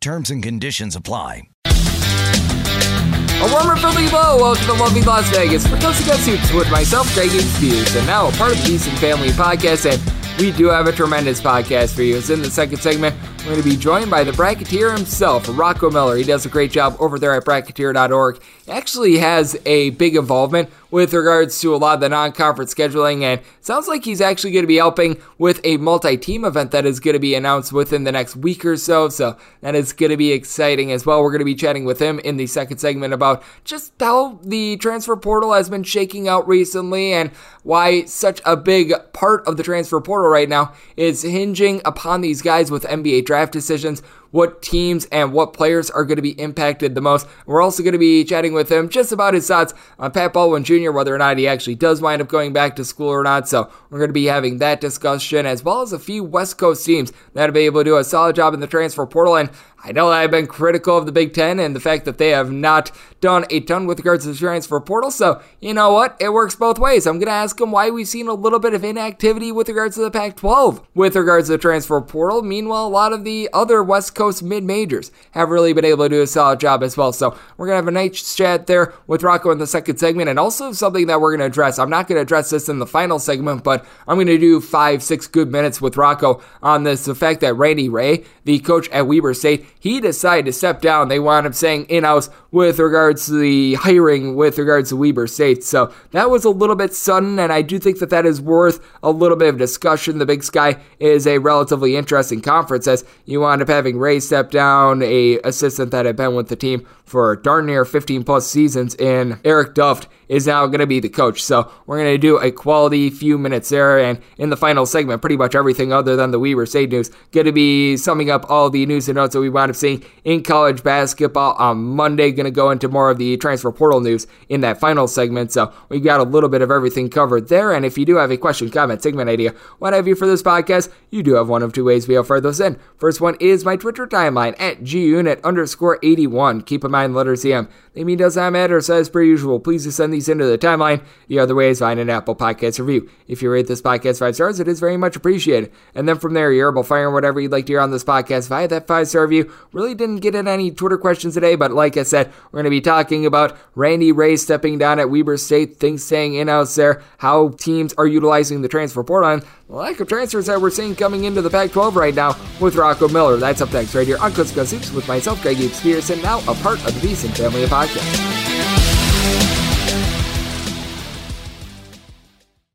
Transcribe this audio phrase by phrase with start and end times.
[0.00, 1.42] Terms and conditions apply.
[1.66, 4.36] A warmer Philly blow.
[4.38, 7.94] Welcome to the lovely Las Vegas for Coast to Coast Hoops with myself, Greg Spears,
[7.96, 9.90] and now a part of the Decent Family Podcast.
[9.90, 12.16] And we do have a tremendous podcast for you.
[12.16, 13.14] It's in the second segment.
[13.46, 16.16] We're going to be joined by the bracketeer himself, Rocco Miller.
[16.16, 18.42] He does a great job over there at bracketeer.org.
[18.42, 23.22] He actually has a big involvement with regards to a lot of the non-conference scheduling
[23.22, 26.98] and sounds like he's actually going to be helping with a multi-team event that is
[26.98, 29.08] going to be announced within the next week or so.
[29.08, 31.22] So that is going to be exciting as well.
[31.22, 34.76] We're going to be chatting with him in the second segment about just how the
[34.78, 37.30] transfer portal has been shaking out recently and
[37.62, 42.42] why such a big part of the transfer portal right now is hinging upon these
[42.42, 44.02] guys with NBA draft decisions
[44.36, 47.26] what teams and what players are going to be impacted the most.
[47.46, 50.62] We're also going to be chatting with him just about his thoughts on Pat Baldwin
[50.62, 53.48] Jr., whether or not he actually does wind up going back to school or not.
[53.48, 56.84] So we're going to be having that discussion as well as a few West Coast
[56.84, 59.36] teams that will be able to do a solid job in the transfer portal.
[59.36, 59.48] And
[59.86, 62.50] I know I've been critical of the Big Ten and the fact that they have
[62.50, 62.90] not
[63.20, 65.12] done a ton with regards to the transfer portal.
[65.12, 66.16] So, you know what?
[66.18, 67.06] It works both ways.
[67.06, 69.94] I'm going to ask him why we've seen a little bit of inactivity with regards
[69.94, 72.42] to the Pac 12 with regards to the transfer portal.
[72.42, 76.08] Meanwhile, a lot of the other West Coast mid majors have really been able to
[76.08, 77.12] do a solid job as well.
[77.12, 80.38] So, we're to have a nice chat there with Rocco in the second segment and
[80.38, 81.78] also something that we're to address.
[81.78, 85.26] I'm not to address this in the final segment, but I'm to do five, six
[85.26, 87.04] good minutes with Rocco on this.
[87.04, 91.08] The fact that Randy Rahe, the coach at Weber State, he decided to step down.
[91.08, 95.26] They wound up saying in house with regards to the hiring with regards to Weber
[95.26, 95.62] State.
[95.62, 98.80] So that was a little bit sudden, and I do think that that is worth
[99.02, 100.18] a little bit of discussion.
[100.18, 104.50] The Big Sky is a relatively interesting conference as you wound up having Rahe step
[104.50, 108.94] down, a assistant that had been with the team for darn near 15 plus seasons,
[108.96, 111.42] and Eric Duft is now going to be the coach.
[111.42, 113.98] So we're going to do a quality few minutes there.
[113.98, 117.46] And in the final segment, pretty much everything other than the Weber State news, going
[117.46, 120.42] to be summing up all the news and notes that we wound up seeing in
[120.42, 122.32] college basketball on Monday.
[122.32, 125.52] Going to go into more of the transfer portal news in that final segment.
[125.52, 127.72] So we've got a little bit of everything covered there.
[127.72, 130.42] And if you do have a question, comment, segment idea, what have you for this
[130.42, 132.78] podcast, you do have one of two ways we'll fire those in.
[132.96, 136.62] First one is my Twitter timeline at gunit underscore 81.
[136.62, 137.68] Keep mind, letters CM.
[137.92, 138.80] They mean does not matter.
[138.80, 141.02] So as per usual, please just send these into the timeline.
[141.28, 143.08] The other way is find an Apple Podcast review.
[143.26, 145.72] If you rate this podcast five stars, it is very much appreciated.
[145.94, 148.04] And then from there, you're able to fire whatever you'd like to hear on this
[148.04, 149.52] podcast via that five star review.
[149.72, 152.70] Really didn't get in any Twitter questions today, but like I said, we're going to
[152.70, 157.02] be talking about Randy Rahe stepping down at Weber State, things staying in house there,
[157.18, 161.42] how teams are utilizing the transfer portal, lack of transfers that we're seeing coming into
[161.42, 163.36] the Pac 12 right now with Rocco Miller.
[163.36, 166.54] That's up next right here on Coast Hoops with myself, Greg Spears, and now a
[166.56, 168.36] part of the Decent Family of Podcast.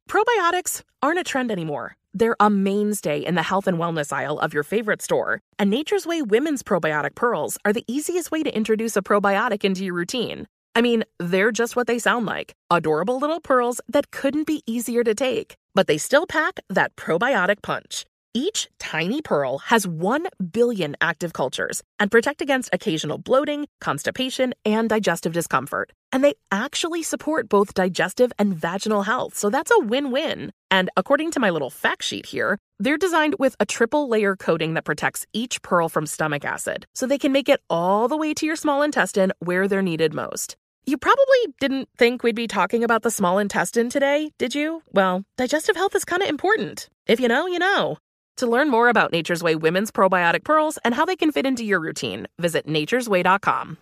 [0.10, 1.96] Probiotics aren't a trend anymore.
[2.14, 5.40] They're a mainstay in the health and wellness aisle of your favorite store.
[5.58, 9.86] And Nature's Way Women's Probiotic Pearls are the easiest way to introduce a probiotic into
[9.86, 10.48] your routine.
[10.76, 15.04] I mean, they're just what they sound like adorable little pearls that couldn't be easier
[15.04, 18.06] to take, but they still pack that probiotic punch.
[18.34, 24.88] Each tiny pearl has 1 billion active cultures and protect against occasional bloating, constipation, and
[24.88, 25.92] digestive discomfort.
[26.14, 30.52] And they actually support both digestive and vaginal health, so that's a win win.
[30.70, 34.76] And according to my little fact sheet here, they're designed with a triple layer coating
[34.76, 38.34] that protects each pearl from stomach acid, so they can make it all the way
[38.36, 40.56] to your small intestine where they're needed most.
[40.86, 44.82] You probably didn't think we'd be talking about the small intestine today, did you?
[44.92, 46.90] Well, digestive health is kind of important.
[47.06, 47.98] If you know, you know.
[48.38, 51.64] To learn more about Nature's Way women's probiotic pearls and how they can fit into
[51.64, 53.78] your routine, visit nature'sway.com.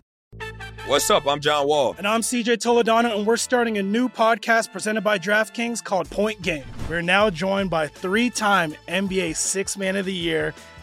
[0.86, 1.26] What's up?
[1.26, 1.94] I'm John Wall.
[1.96, 6.42] And I'm CJ Toledano, and we're starting a new podcast presented by DraftKings called Point
[6.42, 6.64] Game.
[6.88, 10.52] We're now joined by three time NBA Six Man of the Year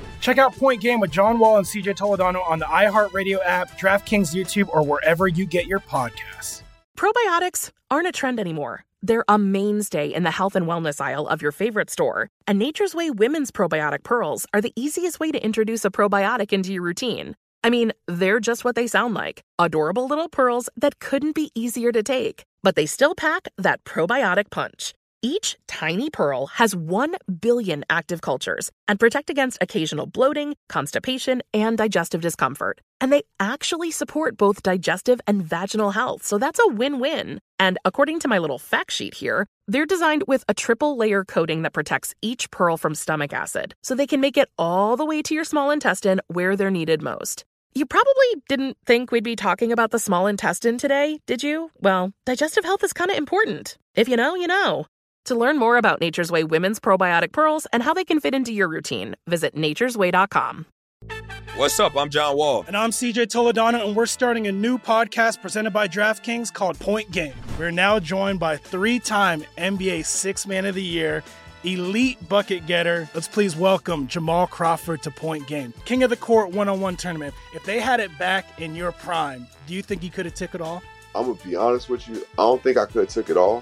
[0.21, 4.33] Check out Point Game with John Wall and CJ Toledano on the iHeartRadio app, DraftKings
[4.33, 6.61] YouTube, or wherever you get your podcasts.
[6.95, 8.85] Probiotics aren't a trend anymore.
[9.01, 12.29] They're a mainstay in the health and wellness aisle of your favorite store.
[12.47, 16.71] And Nature's Way women's probiotic pearls are the easiest way to introduce a probiotic into
[16.71, 17.35] your routine.
[17.63, 21.91] I mean, they're just what they sound like adorable little pearls that couldn't be easier
[21.91, 24.93] to take, but they still pack that probiotic punch.
[25.23, 31.77] Each tiny pearl has 1 billion active cultures and protect against occasional bloating, constipation, and
[31.77, 32.81] digestive discomfort.
[32.99, 37.39] And they actually support both digestive and vaginal health, so that's a win win.
[37.59, 41.61] And according to my little fact sheet here, they're designed with a triple layer coating
[41.61, 45.21] that protects each pearl from stomach acid, so they can make it all the way
[45.21, 47.45] to your small intestine where they're needed most.
[47.73, 51.69] You probably didn't think we'd be talking about the small intestine today, did you?
[51.79, 53.77] Well, digestive health is kind of important.
[53.95, 54.87] If you know, you know.
[55.25, 58.51] To learn more about Nature's Way women's probiotic pearls and how they can fit into
[58.51, 60.65] your routine, visit nature'sway.com.
[61.55, 61.95] What's up?
[61.95, 62.63] I'm John Wall.
[62.65, 67.11] And I'm CJ Toledano, and we're starting a new podcast presented by DraftKings called Point
[67.11, 67.33] Game.
[67.59, 71.23] We're now joined by three time NBA Six Man of the Year,
[71.63, 73.07] elite bucket getter.
[73.13, 75.71] Let's please welcome Jamal Crawford to Point Game.
[75.85, 77.35] King of the Court one on one tournament.
[77.53, 80.55] If they had it back in your prime, do you think he could have took
[80.55, 80.81] it all?
[81.13, 82.25] I'm gonna be honest with you.
[82.39, 83.61] I don't think I could have took it all,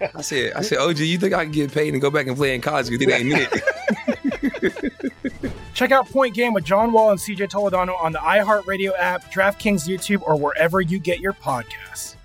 [0.00, 2.36] I said, I said, OG, you think I can get paid and go back and
[2.36, 2.88] play in college?
[2.88, 3.62] Because it ain't it.
[5.74, 9.88] Check out Point Game with John Wall and CJ Toledano on the iHeartRadio app, DraftKings
[9.88, 12.16] YouTube, or wherever you get your podcasts.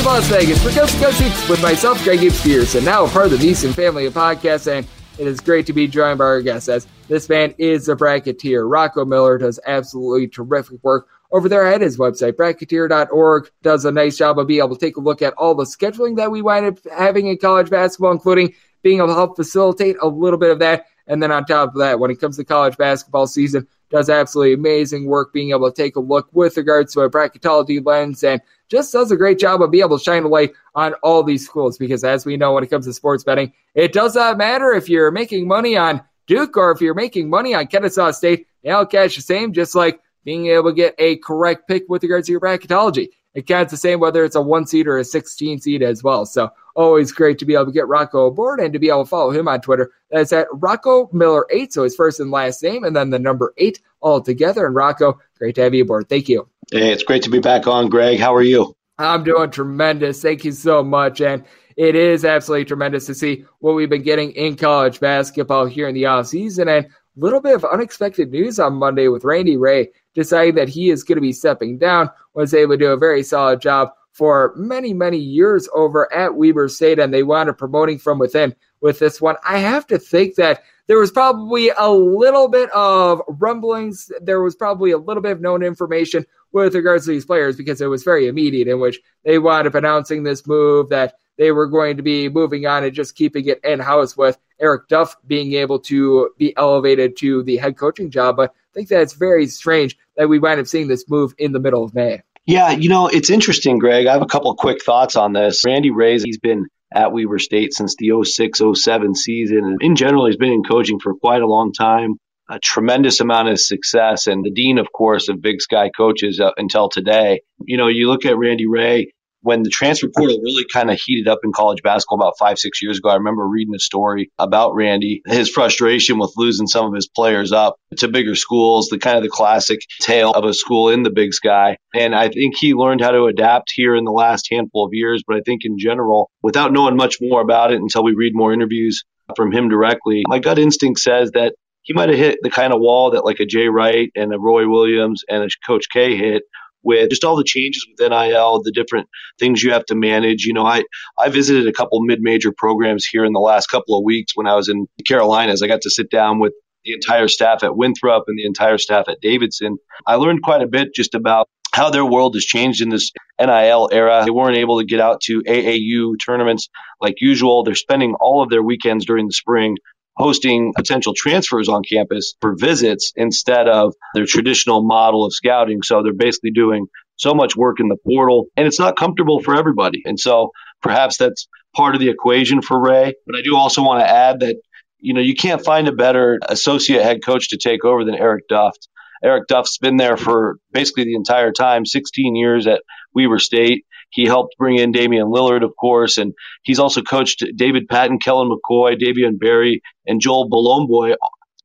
[0.00, 3.04] in Las Vegas for Coast to Coast Hoops with myself, Greg Gibbs Pierce, and now
[3.04, 4.66] a part of the Beeson family of podcasts.
[4.66, 4.86] And
[5.18, 8.66] it is great to be joined by our guest as this man is a bracketeer.
[8.66, 13.50] Rocco Miller does absolutely terrific work over there at his website, bracketeer.org.
[13.62, 16.16] Does a nice job of being able to take a look at all the scheduling
[16.16, 20.08] that we wind up having in college basketball, including being able to help facilitate a
[20.08, 20.86] little bit of that.
[21.06, 24.54] And then on top of that, when it comes to college basketball season, does absolutely
[24.54, 28.40] amazing work being able to take a look with regards to a bracketology lens and
[28.68, 31.44] just does a great job of being able to shine a light on all these
[31.44, 34.72] schools because as we know when it comes to sports betting, it does not matter
[34.72, 38.70] if you're making money on Duke or if you're making money on Kennesaw State, they
[38.70, 42.26] all cash the same, just like being able to get a correct pick with regards
[42.26, 43.08] to your bracketology.
[43.34, 46.26] It counts the same whether it's a one seed or a 16 seed as well.
[46.26, 49.08] So always great to be able to get Rocco aboard and to be able to
[49.08, 49.92] follow him on Twitter.
[50.10, 51.72] That's at Rocco Miller 8.
[51.72, 54.66] So his first and last name and then the number eight all together.
[54.66, 56.08] And Rocco, great to have you aboard.
[56.08, 56.48] Thank you.
[56.72, 58.18] Hey, it's great to be back on, Greg.
[58.18, 58.74] How are you?
[58.98, 60.20] I'm doing tremendous.
[60.20, 61.20] Thank you so much.
[61.20, 61.44] And
[61.76, 65.94] it is absolutely tremendous to see what we've been getting in college basketball here in
[65.94, 66.76] the offseason.
[66.76, 70.90] And a little bit of unexpected news on Monday with Randy Rahe deciding that he
[70.90, 74.52] is going to be stepping down, was able to do a very solid job for
[74.56, 79.20] many, many years over at Weber State, and they up promoting from within with this
[79.20, 79.36] one.
[79.48, 84.10] I have to think that there was probably a little bit of rumblings.
[84.20, 87.80] There was probably a little bit of known information with regards to these players because
[87.80, 91.66] it was very immediate in which they wound up announcing this move that they were
[91.66, 95.54] going to be moving on and just keeping it in house with Eric Duft being
[95.54, 98.36] able to be elevated to the head coaching job.
[98.36, 101.60] But think that it's very strange that we wind up seeing this move in the
[101.60, 102.22] middle of May.
[102.46, 104.06] Yeah, you know, it's interesting, Greg.
[104.06, 105.62] I have a couple quick thoughts on this.
[105.64, 109.58] Randy Rahe's, he's been at Weber State since the 06 07 season.
[109.58, 112.16] And in general, he's been in coaching for quite a long time,
[112.48, 116.50] a tremendous amount of success, and the dean, of course, of Big Sky coaches uh,
[116.56, 117.42] until today.
[117.60, 119.08] You know, you look at Randy Rahe,
[119.42, 122.82] when the transfer portal really kind of heated up in college basketball about five, six
[122.82, 126.94] years ago, I remember reading a story about Randy, his frustration with losing some of
[126.94, 130.90] his players up to bigger schools, the kind of the classic tale of a school
[130.90, 131.76] in the big sky.
[131.94, 135.22] And I think he learned how to adapt here in the last handful of years.
[135.26, 138.52] But I think in general, without knowing much more about it until we read more
[138.52, 139.04] interviews
[139.36, 142.80] from him directly, my gut instinct says that he might have hit the kind of
[142.80, 146.42] wall that like a Jay Wright and a Roy Williams and a Coach K hit
[146.82, 149.08] with just all the changes with NIL, the different
[149.38, 150.44] things you have to manage.
[150.44, 150.84] You know, I,
[151.18, 154.54] I visited a couple mid-major programs here in the last couple of weeks when I
[154.54, 155.62] was in Carolinas.
[155.62, 156.52] I got to sit down with
[156.84, 159.76] the entire staff at Winthrop and the entire staff at Davidson.
[160.06, 163.88] I learned quite a bit just about how their world has changed in this NIL
[163.92, 164.22] era.
[164.24, 166.68] They weren't able to get out to AAU tournaments
[167.00, 167.62] like usual.
[167.62, 169.76] They're spending all of their weekends during the spring
[170.20, 175.82] hosting potential transfers on campus for visits instead of their traditional model of scouting.
[175.82, 176.86] So they're basically doing
[177.16, 180.02] so much work in the portal and it's not comfortable for everybody.
[180.04, 180.50] And so
[180.82, 183.12] perhaps that's part of the equation for Rahe.
[183.26, 184.56] But I do also want to add that,
[184.98, 188.44] you know, you can't find a better associate head coach to take over than Eric
[188.50, 188.88] Duft.
[189.22, 192.82] Eric Duft's been there for basically the entire time, 16 years at
[193.14, 193.84] Weber State.
[194.10, 198.50] He helped bring in Damian Lillard, of course, and he's also coached David Patton, Kellen
[198.50, 201.14] McCoy, Davion Berry, and Joel Bolomboy.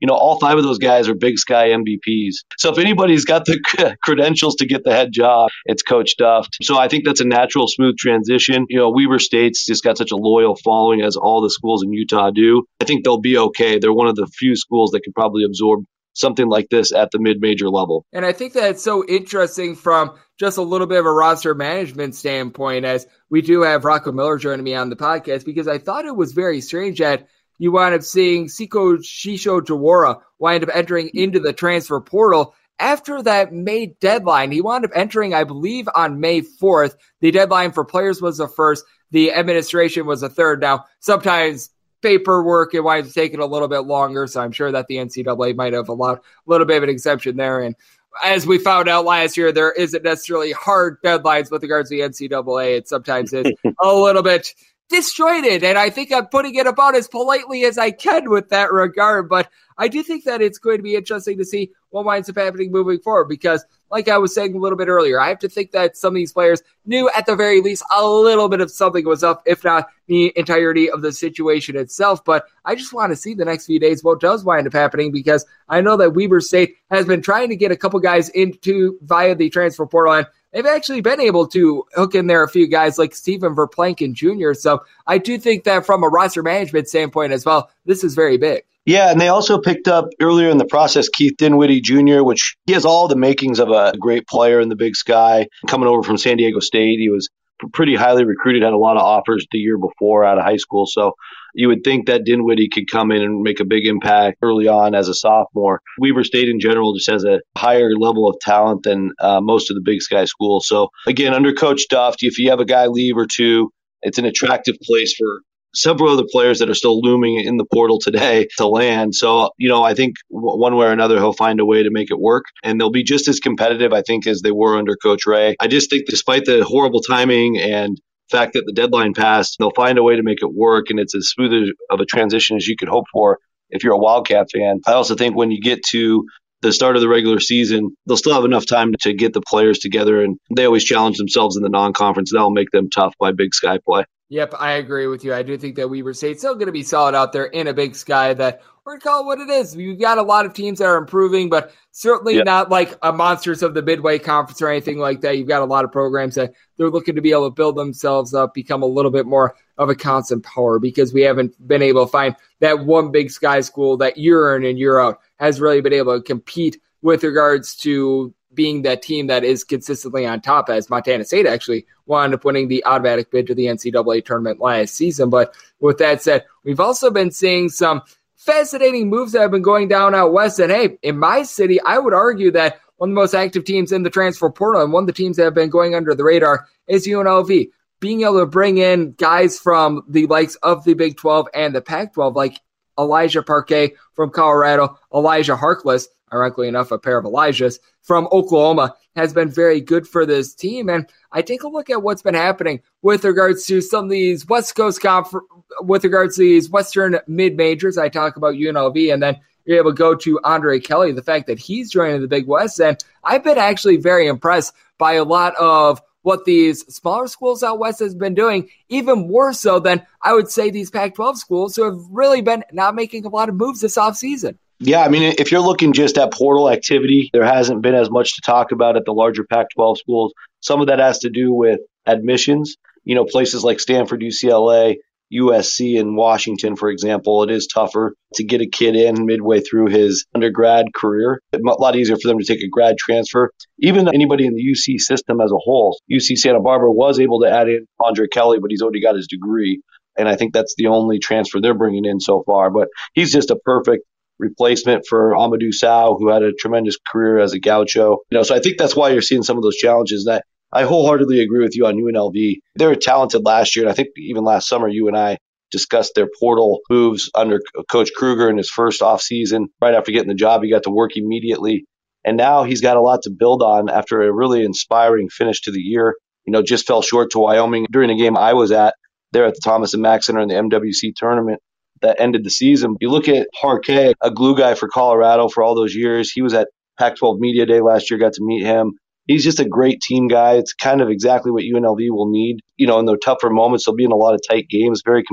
[0.01, 2.35] You know, all five of those guys are Big Sky MVPs.
[2.57, 6.49] So if anybody's got the credentials to get the head job, it's Coach Duft.
[6.61, 8.65] So I think that's a natural, smooth transition.
[8.69, 11.93] You know, Weber State's just got such a loyal following as all the schools in
[11.93, 12.65] Utah do.
[12.81, 13.79] I think they'll be okay.
[13.79, 15.85] They're one of the few schools that could probably absorb
[16.15, 18.05] something like this at the mid major level.
[18.11, 22.15] And I think that's so interesting from just a little bit of a roster management
[22.15, 26.05] standpoint, as we do have Rocco Miller joining me on the podcast, because I thought
[26.05, 31.09] it was very strange that you wind up seeing Seikou Sisoho Jawara wind up entering
[31.13, 34.51] into the transfer portal after that May deadline.
[34.51, 36.95] He wound up entering, I believe, on May 4th.
[37.21, 40.59] The deadline for players was the first, the administration was the third.
[40.59, 41.69] Now, sometimes
[42.05, 44.27] paperwork, it winds up taken a little bit longer.
[44.27, 47.35] So I'm sure that the NCAA might have allowed a little bit of an exemption
[47.35, 47.61] there.
[47.61, 47.75] And
[48.23, 52.01] as we found out last year, there isn't necessarily hard deadlines with regards to the
[52.01, 52.77] NCAA.
[52.77, 54.53] It sometimes is a little bit
[54.87, 55.63] disjointed.
[55.63, 59.27] And I think I'm putting it about as politely as I can with that regard.
[59.27, 62.35] But I do think that it's going to be interesting to see what winds up
[62.35, 65.47] happening moving forward because, like I was saying a little bit earlier, I have to
[65.47, 68.69] think that some of these players knew at the very least a little bit of
[68.69, 72.25] something was up, if not the entirety of the situation itself.
[72.25, 75.13] But I just want to see the next few days what does wind up happening
[75.13, 78.99] because I know that Weber State has been trying to get a couple guys into
[79.01, 82.67] via the transfer portal and they've actually been able to hook in there a few
[82.67, 84.53] guys like Steven Verplancken Jr.
[84.53, 88.37] So I do think that from a roster management standpoint as well, this is very
[88.37, 88.65] big.
[88.85, 92.73] Yeah, and they also picked up earlier in the process Keith Dinwiddie Jr., which he
[92.73, 95.47] has all the makings of a great player in the big sky.
[95.67, 97.29] Coming over from San Diego State, he was
[97.73, 100.85] pretty highly recruited, had a lot of offers the year before out of high school.
[100.85, 101.13] So
[101.53, 104.93] you would think that Dinwiddie could come in and make a big impact early on
[104.93, 105.81] as a sophomore.
[105.99, 109.75] Weber State in general just has a higher level of talent than uh, most of
[109.75, 110.67] the Big Sky schools.
[110.67, 114.25] So again, under Coach Duft, if you have a guy leave or two, it's an
[114.25, 115.41] attractive place for
[115.75, 119.15] several other players that are still looming in the portal today to land.
[119.15, 122.11] So, you know, I think one way or another, he'll find a way to make
[122.11, 125.21] it work and they'll be just as competitive, I think, as they were under Coach
[125.27, 125.55] Rahe.
[125.59, 127.99] I just think despite the horrible timing and
[128.31, 130.87] fact that the deadline passed, they'll find a way to make it work.
[130.89, 133.39] And it's as smooth of a transition as you could hope for
[133.69, 134.79] if you're a Wildcat fan.
[134.87, 136.25] I also think when you get to
[136.61, 139.79] the start of the regular season, they'll still have enough time to get the players
[139.79, 140.23] together.
[140.23, 142.31] And they always challenge themselves in the non conference.
[142.31, 144.05] That'll make them tough by Big Sky play.
[144.29, 145.33] Yep, I agree with you.
[145.33, 147.73] I do think that Weber State's still going to be solid out there in a
[147.73, 149.75] big sky that we're going to call it what it is.
[149.75, 152.45] We've got a lot of teams that are improving, but certainly yep.
[152.45, 155.37] not like a monsters of the Midway Conference or anything like that.
[155.37, 158.33] You've got a lot of programs that they're looking to be able to build themselves
[158.33, 162.05] up, become a little bit more of a constant power because we haven't been able
[162.05, 165.81] to find that one big sky school that year in and year out has really
[165.81, 170.69] been able to compete with regards to being that team that is consistently on top,
[170.69, 174.95] as Montana State actually wound up winning the automatic bid to the NCAA tournament last
[174.95, 175.29] season.
[175.29, 178.01] But with that said, we've also been seeing some
[178.35, 180.59] fascinating moves that have been going down out west.
[180.59, 183.91] And hey, in my city, I would argue that one of the most active teams
[183.91, 186.23] in the transfer portal and one of the teams that have been going under the
[186.23, 187.69] radar is UNLV.
[187.99, 191.81] Being able to bring in guys from the likes of the Big 12 and the
[191.81, 192.59] Pac 12, like
[192.99, 199.33] Elijah Parquet from Colorado, Elijah Harkless, ironically enough, a pair of Elijahs from Oklahoma has
[199.33, 200.89] been very good for this team.
[200.89, 204.47] And I take a look at what's been happening with regards to some of these
[204.47, 205.41] West Coast confer-
[205.81, 207.97] with regards to these Western mid majors.
[207.97, 211.47] I talk about UNLV and then you're able to go to Andre Kelly, the fact
[211.47, 212.79] that he's joining the Big West.
[212.79, 217.77] And I've been actually very impressed by a lot of what these smaller schools out
[217.77, 221.83] west has been doing, even more so than I would say these Pac-12 schools who
[221.83, 224.57] have really been not making a lot of moves this offseason.
[224.79, 228.35] Yeah, I mean, if you're looking just at portal activity, there hasn't been as much
[228.35, 230.33] to talk about at the larger Pac 12 schools.
[230.59, 232.75] Some of that has to do with admissions.
[233.03, 234.95] You know, places like Stanford, UCLA,
[235.33, 239.87] USC, and Washington, for example, it is tougher to get a kid in midway through
[239.87, 241.41] his undergrad career.
[241.53, 243.51] It's a lot easier for them to take a grad transfer.
[243.79, 247.49] Even anybody in the UC system as a whole, UC Santa Barbara was able to
[247.49, 249.81] add in Andre Kelly, but he's already got his degree.
[250.17, 252.69] And I think that's the only transfer they're bringing in so far.
[252.71, 254.03] But he's just a perfect
[254.39, 258.17] replacement for Amadou Sow, who had a tremendous career as a gaucho.
[258.29, 260.25] You know, so I think that's why you're seeing some of those challenges.
[260.25, 262.55] That I wholeheartedly agree with you on UNLV.
[262.77, 265.37] They were talented last year, and I think even last summer you and I
[265.71, 267.59] discussed their portal moves under
[267.91, 269.65] Coach Kruger in his first offseason.
[269.81, 271.85] Right after getting the job, he got to work immediately.
[272.23, 275.71] And now he's got a lot to build on after a really inspiring finish to
[275.71, 276.15] the year.
[276.45, 278.95] You know, just fell short to Wyoming during a game I was at
[279.31, 281.61] there at the Thomas and Mack Center in the MWC tournament
[282.01, 282.95] that ended the season.
[282.99, 286.31] You look at Parquet, a glue guy for Colorado for all those years.
[286.31, 286.67] He was at
[286.99, 288.93] Pac 12 Media Day last year, got to meet him.
[289.27, 290.53] He's just a great team guy.
[290.53, 292.59] It's kind of exactly what UNLV will need.
[292.77, 295.23] You know, in the tougher moments, they'll be in a lot of tight games, very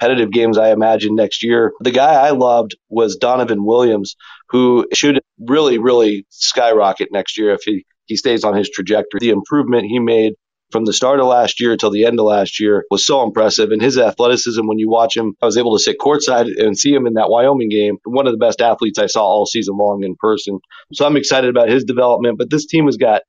[0.00, 1.72] competitive games, I imagine, next year.
[1.80, 4.16] The guy I loved was Donovan Williams,
[4.48, 9.20] who should really, really skyrocket next year if he, he stays on his trajectory.
[9.20, 10.32] The improvement he made
[10.70, 13.70] from the start of last year till the end of last year was so impressive.
[13.70, 16.92] And his athleticism, when you watch him, I was able to sit courtside and see
[16.92, 17.98] him in that Wyoming game.
[18.04, 20.58] One of the best athletes I saw all season long in person.
[20.92, 22.38] So I'm excited about his development.
[22.38, 23.22] But this team has got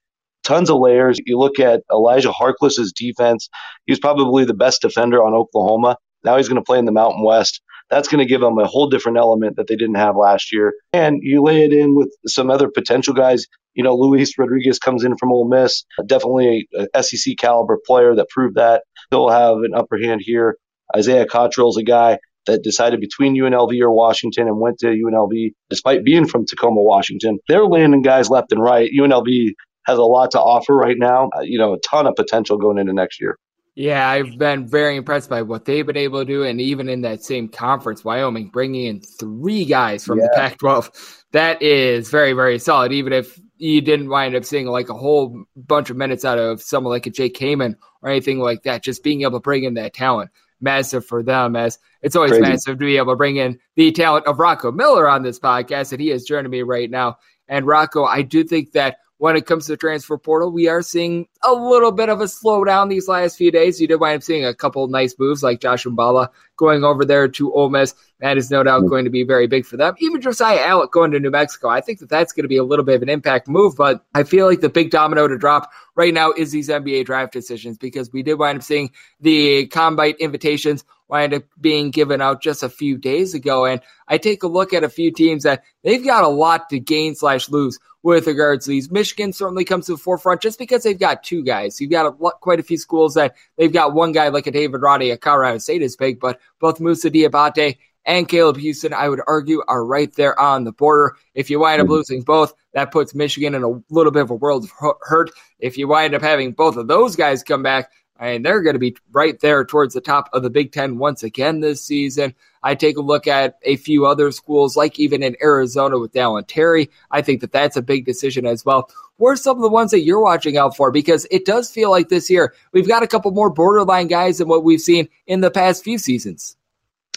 [0.44, 1.20] tons of layers.
[1.26, 3.50] You look at Elijah Harkless's defense.
[3.86, 5.98] He was probably the best defender on Oklahoma.
[6.24, 7.62] Now he's going to play in the Mountain West.
[7.90, 10.74] That's going to give them a whole different element that they didn't have last year.
[10.94, 13.46] And you lay it in with some other potential guys.
[13.74, 18.30] You know, Luis Rodriguez comes in from Ole Miss, definitely a SEC caliber player that
[18.30, 18.84] proved that.
[19.12, 20.58] He'll have an upper hand here.
[20.96, 26.04] Isaiah Cottrell's a guy that decided between UNLV or Washington and went to UNLV despite
[26.04, 27.40] being from Tacoma, Washington.
[27.48, 28.90] They're landing guys left and right.
[28.98, 29.54] UNLV
[29.86, 31.30] has a lot to offer right now.
[31.36, 33.38] Uh, you know, a ton of potential going into next year.
[33.76, 36.44] Yeah, I've been very impressed by what they've been able to do.
[36.44, 40.26] And even in that same conference, Wyoming bringing in three guys from yeah.
[40.26, 42.92] the Pac 12, that is very, very solid.
[42.92, 46.62] Even if you didn't wind up seeing like a whole bunch of minutes out of
[46.62, 49.76] someone like a Jake Kyman or anything like that, just being able to bring in
[49.76, 51.56] that talent, massive for them.
[51.56, 52.44] As it's always Crazy.
[52.44, 55.92] massive to be able to bring in the talent of Rocco Miller on this podcast,
[55.92, 57.18] and he is joining me right now.
[57.48, 60.52] And Rocco, I do think that when it comes to the transfer portal.
[60.52, 63.80] We are seeing a little bit of a slowdown these last few days.
[63.80, 67.28] You did wind up seeing a couple nice moves like Josh Mballa going over there
[67.28, 67.94] to Ole Miss.
[68.20, 68.90] That is no doubt mm.
[68.90, 69.96] going to be very big for them.
[70.00, 71.70] Even Josiah Allick going to New Mexico.
[71.70, 74.06] I think that that's going to be a little bit of an impact move, but
[74.14, 77.78] I feel like the big domino to drop right now is these NBA draft decisions
[77.78, 82.64] because we did wind up seeing the combine invitations wind up being given out just
[82.64, 83.66] a few days ago.
[83.66, 86.80] And I take a look at a few teams that they've got a lot to
[86.80, 88.90] gain slash lose with regards to these.
[88.90, 91.82] Michigan certainly comes to the forefront just because they've got two guys.
[91.82, 94.82] You've got a, quite a few schools that they've got one guy like a David
[94.82, 99.22] Roddy at Colorado State is big, but both Moussa Diabate and Caleb Houston, I would
[99.28, 101.16] argue, are right there on the border.
[101.36, 101.94] If you wind up mm-hmm.
[101.94, 105.32] losing both, that puts Michigan in a little bit of a world of hurt.
[105.60, 108.74] If you wind up having both of those guys come back, I mean, they're going
[108.74, 112.36] to be right there towards the top of the Big Ten once again this season.
[112.62, 116.44] I take a look at a few other schools, like even in Arizona with Dalen
[116.44, 116.90] Terry.
[117.12, 118.90] I think that that's a big decision as well.
[119.16, 120.92] What are some of the ones that you're watching out for?
[120.92, 124.50] Because it does feel like this year we've got a couple more borderline guys than
[124.50, 126.58] what we've seen in the past few seasons.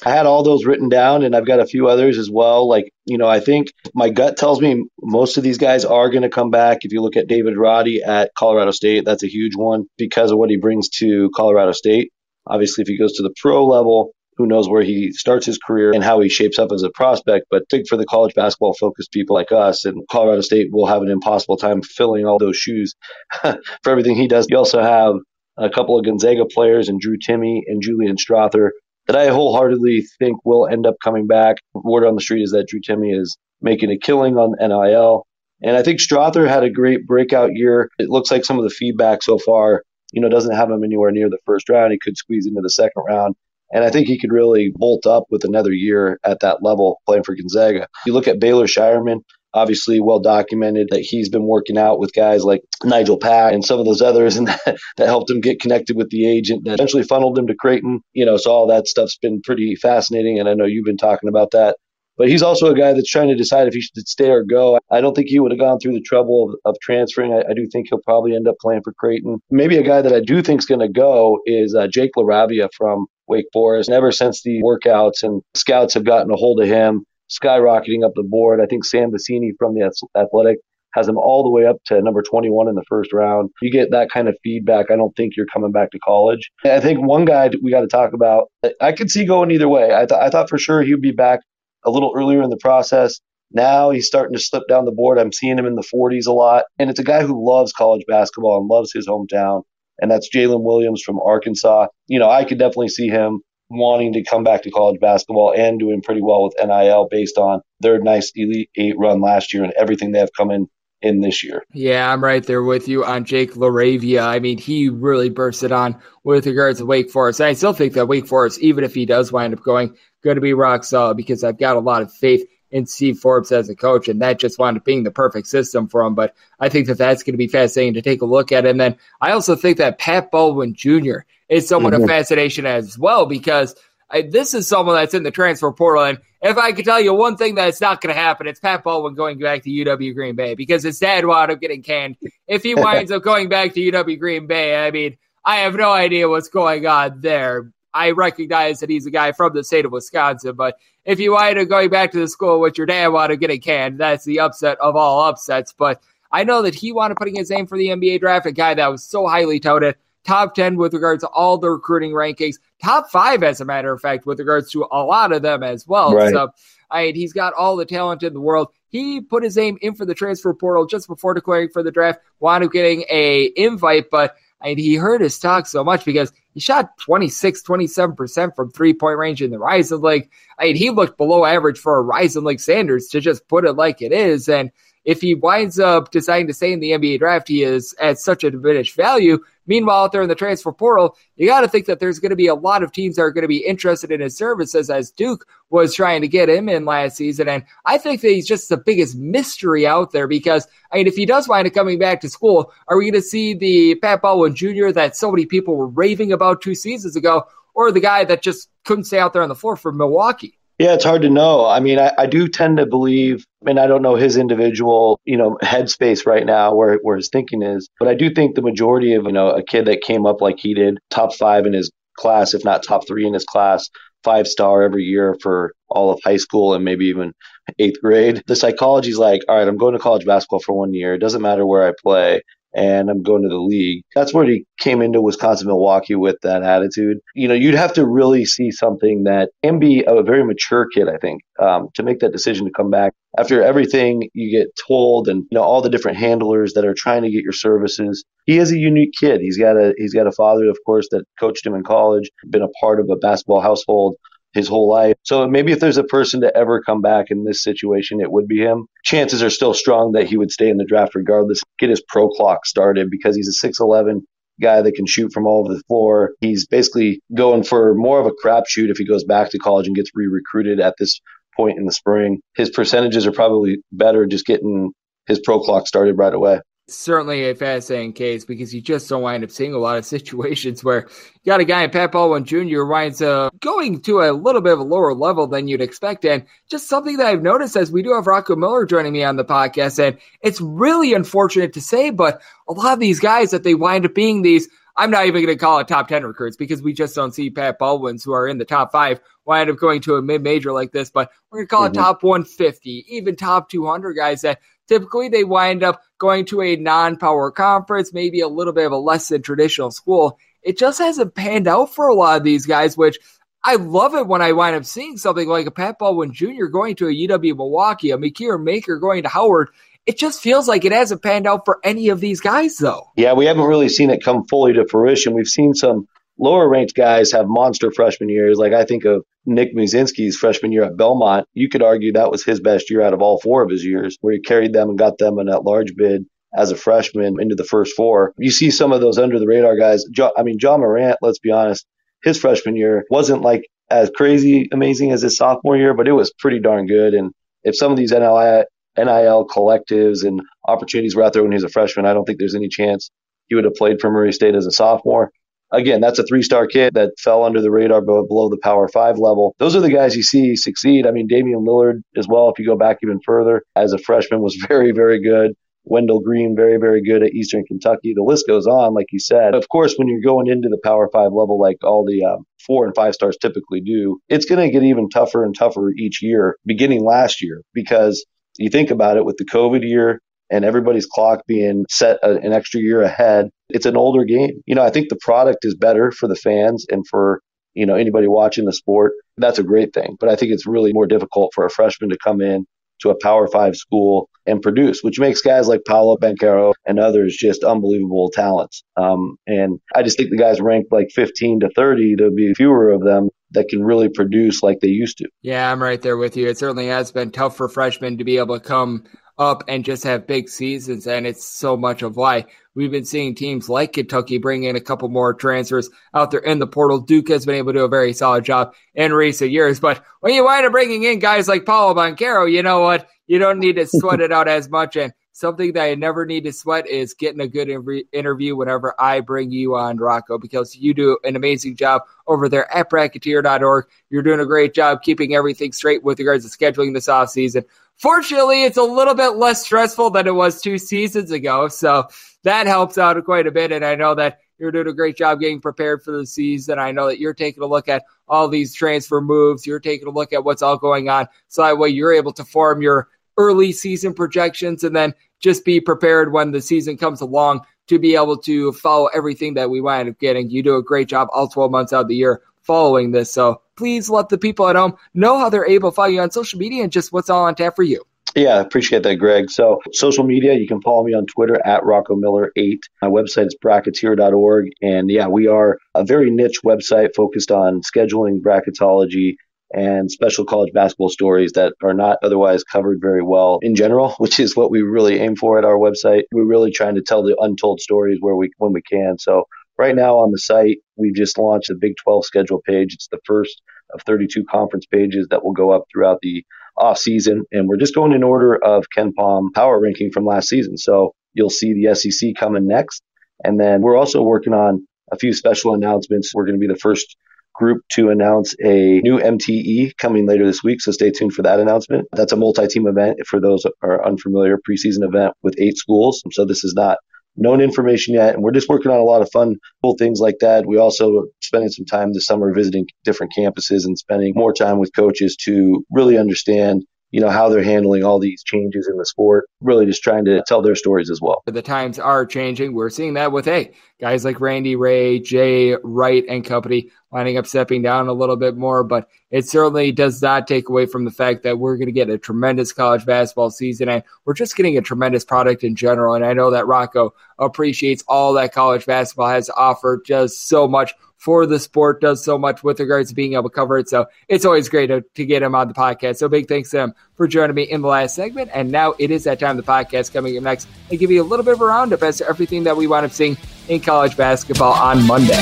[0.04, 2.68] I had all those written down, and I've got a few others as well.
[2.68, 6.22] Like, you know, I think my gut tells me most of these guys are going
[6.22, 6.78] to come back.
[6.82, 10.38] If you look at David Roddy at Colorado State, that's a huge one because of
[10.38, 12.10] what he brings to Colorado State.
[12.46, 15.92] Obviously, if he goes to the pro level, who knows where he starts his career
[15.92, 17.46] and how he shapes up as a prospect.
[17.50, 21.02] But big for the college basketball focused people like us, and Colorado State will have
[21.02, 22.94] an impossible time filling all those shoes
[23.42, 24.46] for everything he does.
[24.48, 25.14] You also have
[25.58, 28.70] a couple of Gonzaga players and Drew Timme and Julian Strawther
[29.06, 31.56] that I wholeheartedly think will end up coming back.
[31.74, 35.26] Word on the street is that Drew Timme is making a killing on NIL.
[35.62, 37.88] And I think Strawther had a great breakout year.
[37.98, 41.12] It looks like some of the feedback so far, you know, doesn't have him anywhere
[41.12, 41.92] near the first round.
[41.92, 43.34] He could squeeze into the second round.
[43.72, 47.22] And I think he could really bolt up with another year at that level playing
[47.22, 47.86] for Gonzaga.
[48.04, 49.20] You look at Baylor Scheierman,
[49.54, 53.78] obviously well documented that he's been working out with guys like Nigel Pack and some
[53.78, 57.02] of those others and that, that helped him get connected with the agent that eventually
[57.02, 58.00] funneled him to Creighton.
[58.12, 60.38] You know, so all that stuff's been pretty fascinating.
[60.38, 61.76] And I know you've been talking about that
[62.16, 64.78] But he's also a guy that's trying to decide if he should stay or go.
[64.90, 67.32] I don't think he would have gone through the trouble of, of transferring.
[67.32, 69.40] I, I, do think he'll probably end up playing for Creighton.
[69.50, 72.68] Maybe a guy that I do think is going to go is uh, Jake LaRavia
[72.76, 73.88] from Wake Forest.
[73.88, 77.04] And ever since the workouts and scouts have gotten a hold of him,
[77.40, 78.60] skyrocketing up the board.
[78.60, 80.58] I think Sam Vecenie from the Athletic
[80.94, 83.50] has him all the way up to number 21 in the first round.
[83.62, 84.90] You get that kind of feedback.
[84.90, 86.50] I don't think you're coming back to college.
[86.64, 88.48] I think one guy we got to talk about,
[88.80, 89.94] I could see going either way.
[89.94, 91.40] I, th- I thought for sure he'd be back
[91.84, 93.20] a little earlier in the process.
[93.50, 95.18] Now he's starting to slip down the board.
[95.18, 96.64] I'm seeing him in the 40s a lot.
[96.78, 99.62] And it's a guy who loves college basketball and loves his hometown.
[100.00, 101.86] And that's Jaylin Williams from Arkansas.
[102.06, 103.40] You know, I could definitely see him
[103.72, 107.60] wanting to come back to college basketball and doing pretty well with NIL based on
[107.80, 110.68] their nice Elite Eight run last year and everything they have come in
[111.02, 111.64] in this year.
[111.72, 114.22] Yeah, I'm right there with you on Jake LaRavia.
[114.22, 117.40] I mean, he really bursted on with regards to Wake Forest.
[117.40, 120.36] And I still think that Wake Forest, even if he does wind up going, going
[120.36, 123.68] to be rock solid because I've got a lot of faith in Steve Forbes as
[123.68, 126.14] a coach, and that just wound up being the perfect system for him.
[126.14, 128.66] But I think that that's going to be fascinating to take a look at.
[128.66, 131.20] And then I also think that Pat Baldwin Jr.
[131.48, 132.02] is somewhat mm-hmm.
[132.02, 133.76] of fascination as well because–
[134.12, 136.04] I, this is someone that's in the transfer portal.
[136.04, 138.84] And if I could tell you one thing that's not going to happen, it's Pat
[138.84, 142.16] Baldwin going back to UW Green Bay because his dad wound up getting canned.
[142.46, 145.90] If he winds up going back to UW Green Bay, I mean, I have no
[145.90, 147.72] idea what's going on there.
[147.94, 151.58] I recognize that he's a guy from the state of Wisconsin, but if you wind
[151.58, 154.40] up going back to the school with your dad wound up getting canned, that's the
[154.40, 155.74] upset of all upsets.
[155.76, 158.74] But I know that he wanted putting his name for the NBA draft, a guy
[158.74, 163.10] that was so highly touted top 10 with regards to all the recruiting rankings, top
[163.10, 166.14] five, as a matter of fact, with regards to a lot of them as well.
[166.14, 166.32] Right.
[166.32, 166.50] So,
[166.90, 168.68] I mean, he's got all the talent in the world.
[168.88, 172.20] He put his name in for the transfer portal just before declaring for the draft,
[172.40, 174.36] wound up getting a invite, but
[174.68, 179.18] Mean, he hurt his stock so much because he shot 26, 27% from three point
[179.18, 180.30] range in the Horizon League.
[180.58, 183.72] I mean, he looked below average for a Horizon League Sanders to just put it
[183.72, 184.48] like it is.
[184.48, 184.70] And
[185.04, 188.44] if he winds up deciding to stay in the NBA draft, he is at such
[188.44, 189.38] a diminished value.
[189.66, 192.36] Meanwhile, out there in the transfer portal, you got to think that there's going to
[192.36, 195.10] be a lot of teams that are going to be interested in his services as
[195.10, 197.48] Duke was trying to get him in last season.
[197.48, 201.14] And I think that he's just the biggest mystery out there because, I mean, if
[201.14, 204.22] he does wind up coming back to school, are we going to see the Pat
[204.22, 204.90] Baldwin Jr.
[204.90, 208.68] that so many people were raving about two seasons ago or the guy that just
[208.84, 210.58] couldn't stay out there on the floor for Milwaukee?
[210.78, 211.66] Yeah, it's hard to know.
[211.66, 215.36] I mean, I, I do tend to believe, and I don't know his individual, you
[215.36, 219.14] know, headspace right now where where his thinking is, but I do think the majority
[219.14, 221.90] of you know a kid that came up like he did, top five in his
[222.18, 223.88] class, if not top three in his class,
[224.24, 227.32] five star every year for all of high school and maybe even
[227.78, 228.42] eighth grade.
[228.46, 231.14] The psychology is like, all right, I'm going to college basketball for one year.
[231.14, 232.42] It doesn't matter where I play
[232.74, 234.04] and I'm going to the league.
[234.14, 237.18] That's where he came into Wisconsin Milwaukee with that attitude.
[237.34, 241.08] You know, you'd have to really see something that can be a very mature kid,
[241.08, 245.28] I think, um, to make that decision to come back after everything you get told
[245.28, 248.24] and you know all the different handlers that are trying to get your services.
[248.44, 249.40] He is a unique kid.
[249.40, 252.62] He's got a he's got a father, of course, that coached him in college, been
[252.62, 254.16] a part of a basketball household
[254.52, 255.16] his whole life.
[255.22, 258.48] So maybe if there's a person to ever come back in this situation, it would
[258.48, 258.86] be him.
[259.04, 262.28] Chances are still strong that he would stay in the draft regardless, get his pro
[262.28, 264.20] clock started because he's a 6'11
[264.60, 266.32] guy that can shoot from all over the floor.
[266.40, 269.96] He's basically going for more of a crapshoot if he goes back to college and
[269.96, 271.20] gets re recruited at this
[271.56, 272.40] point in the spring.
[272.54, 274.92] His percentages are probably better just getting
[275.26, 276.60] his pro clock started right away
[276.96, 280.82] certainly a fascinating case because you just don't wind up seeing a lot of situations
[280.82, 281.08] where
[281.42, 282.84] you got a guy in Pat Baldwin Jr.
[282.84, 286.24] winds up going to a little bit of a lower level than you'd expect.
[286.24, 289.36] And just something that I've noticed as we do have Rocco Miller joining me on
[289.36, 293.62] the podcast, and it's really unfortunate to say, but a lot of these guys that
[293.62, 296.56] they wind up being these I'm not even going to call it top 10 recruits
[296.56, 299.78] because we just don't see Pat Baldwins who are in the top five wind up
[299.78, 301.98] going to a mid major like this, but we're going to call mm-hmm.
[301.98, 304.60] it top 150, even top 200 guys that
[304.92, 308.92] Typically, they wind up going to a non power conference, maybe a little bit of
[308.92, 310.38] a less than traditional school.
[310.62, 313.18] It just hasn't panned out for a lot of these guys, which
[313.64, 316.66] I love it when I wind up seeing something like a Pat Baldwin Jr.
[316.66, 319.70] going to a UW Milwaukee, a Makur Maker going to Howard.
[320.04, 323.06] It just feels like it hasn't panned out for any of these guys, though.
[323.16, 325.32] Yeah, we haven't really seen it come fully to fruition.
[325.32, 326.06] We've seen some
[326.38, 328.58] lower ranked guys have monster freshman years.
[328.58, 331.46] Like I think of Nick Muszynski's freshman year at Belmont.
[331.54, 334.16] You could argue that was his best year out of all four of his years,
[334.20, 336.24] where he carried them and got them in that large bid
[336.54, 338.34] as a freshman into the first four.
[338.38, 340.04] You see some of those under the radar guys.
[340.36, 341.86] I mean, John Morant, let's be honest,
[342.22, 346.32] his freshman year wasn't like as crazy amazing as his sophomore year, but it was
[346.38, 347.14] pretty darn good.
[347.14, 347.32] And
[347.64, 348.64] if some of these NIL,
[348.96, 352.38] NIL collectives and opportunities were out there when he was a freshman, I don't think
[352.38, 353.10] there's any chance
[353.48, 355.30] he would have played for Murray State as a sophomore.
[355.72, 358.88] Again, that's a three star kid that fell under the radar but below the Power
[358.88, 359.54] Five level.
[359.58, 361.06] Those are the guys you see succeed.
[361.06, 364.40] I mean, Damian Lillard as well, if you go back even further, as a freshman,
[364.40, 365.52] was very, very good.
[365.84, 368.12] Wendell Green, very, very good at Eastern Kentucky.
[368.14, 369.56] The list goes on, like you said.
[369.56, 372.86] Of course, when you're going into the Power Five level, like all the um, four
[372.86, 376.56] and five stars typically do, it's going to get even tougher and tougher each year,
[376.64, 378.24] beginning last year, because
[378.58, 380.20] you think about it with the COVID year
[380.52, 384.62] and everybody's clock being set a, an extra year ahead, it's an older game.
[384.66, 387.40] You know, I think the product is better for the fans and for
[387.74, 389.12] you know anybody watching the sport.
[389.36, 392.18] That's a great thing, but I think it's really more difficult for a freshman to
[392.22, 392.66] come in
[393.00, 397.36] to a Power Five school and produce, which makes guys like Paolo Banchero and others
[397.38, 398.82] just unbelievable talents.
[398.96, 402.90] Um, and I just think the guys ranked like 15 to 30, there'll be fewer
[402.90, 405.28] of them that can really produce like they used to.
[405.42, 406.48] Yeah, I'm right there with you.
[406.48, 409.04] It certainly has been tough for freshmen to be able to come
[409.38, 411.06] up and just have big seasons.
[411.06, 414.80] And it's so much of why we've been seeing teams like Kentucky bring in a
[414.80, 416.98] couple more transfers out there in the portal.
[416.98, 419.80] Duke has been able to do a very solid job in recent years.
[419.80, 423.08] But when you wind up bringing in guys like Paolo Banchero, you know what?
[423.26, 424.96] You don't need to sweat it out as much.
[424.96, 427.68] And something that I never need to sweat is getting a good
[428.12, 432.70] interview whenever I bring you on, Rocco, because you do an amazing job over there
[432.74, 433.86] at bracketeer.org.
[434.10, 437.64] You're doing a great job keeping everything straight with regards to scheduling this off season.
[437.96, 441.68] Fortunately, it's a little bit less stressful than it was two seasons ago.
[441.68, 442.08] So
[442.44, 443.72] that helps out quite a bit.
[443.72, 446.78] And I know that you're doing a great job getting prepared for the season.
[446.78, 449.66] I know that you're taking a look at all these transfer moves.
[449.66, 451.26] You're taking a look at what's all going on.
[451.48, 455.80] So that way you're able to form your early season projections and then just be
[455.80, 460.08] prepared when the season comes along to be able to follow everything that we wind
[460.08, 460.50] up getting.
[460.50, 463.32] You do a great job all 12 months out of the year following this.
[463.32, 466.30] So please let the people at home know how they're able to follow you on
[466.30, 468.04] social media and just what's all on tap for you.
[468.34, 469.50] Yeah, appreciate that, Greg.
[469.50, 472.78] So, social media, you can follow me on Twitter at Rocco Miller8.
[473.02, 474.68] My website is bracketeer.org.
[474.80, 479.34] And yeah, we are a very niche website focused on scheduling, bracketology,
[479.74, 484.40] and special college basketball stories that are not otherwise covered very well in general, which
[484.40, 486.22] is what we really aim for at our website.
[486.32, 489.18] We're really trying to tell the untold stories where we when we can.
[489.18, 489.44] So
[489.82, 492.94] Right now on the site, we've just launched the Big 12 schedule page.
[492.94, 493.60] It's the first
[493.92, 496.44] of 32 conference pages that will go up throughout the
[496.76, 497.42] off season.
[497.50, 500.76] And we're just going in order of KenPom power ranking from last season.
[500.78, 503.02] So you'll see the SEC coming next.
[503.42, 506.32] And then we're also working on a few special announcements.
[506.32, 507.16] We're going to be the first
[507.52, 510.80] group to announce a new MTE coming later this week.
[510.80, 512.06] So stay tuned for that announcement.
[512.12, 516.22] That's a multi-team event for those are unfamiliar preseason event with eight schools.
[516.30, 516.98] So this is not
[517.36, 518.34] known information yet.
[518.34, 520.66] And we're just working on a lot of fun, cool things like that.
[520.66, 524.94] We also spending some time this summer visiting different campuses and spending more time with
[524.94, 529.48] coaches to really understand you know, how they're handling all these changes in the sport,
[529.60, 531.42] really just trying to tell their stories as well.
[531.46, 532.74] The times are changing.
[532.74, 537.46] We're seeing that with, hey, guys like Randy Rahe Jay Wright, and company winding up
[537.46, 541.10] stepping down a little bit more, but it certainly does not take away from the
[541.10, 544.78] fact that we're going to get a tremendous college basketball season and we're just getting
[544.78, 546.14] a tremendous product in general.
[546.14, 550.68] And I know that Rocco appreciates all that college basketball has offered offer just so
[550.68, 553.88] much for the sport, does so much with regards to being able to cover it.
[553.88, 556.16] So it's always great to, to get him on the podcast.
[556.16, 558.50] So big thanks to him for joining me in the last segment.
[558.52, 561.22] And now it is that time of the podcast coming up next and give you
[561.22, 563.36] a little bit of a roundup as to everything that we want up seeing
[563.68, 565.38] in college basketball on Monday.